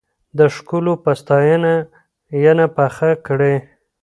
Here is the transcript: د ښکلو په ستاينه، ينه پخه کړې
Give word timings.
د 0.37 0.39
ښکلو 0.55 0.93
په 1.03 1.11
ستاينه، 1.19 1.73
ينه 2.43 2.65
پخه 2.75 3.11
کړې 3.27 3.55